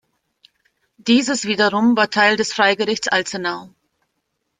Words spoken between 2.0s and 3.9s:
Teil des Freigerichts Alzenau.